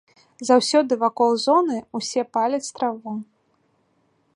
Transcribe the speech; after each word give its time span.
Заўсёды 0.49 0.97
вакол 1.03 1.31
зоны 1.45 1.77
ўсе 2.01 2.21
паляць 2.39 2.67
траву. 2.79 3.13